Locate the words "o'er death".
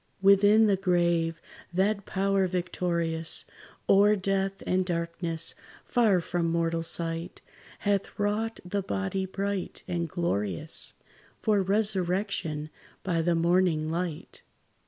3.87-4.63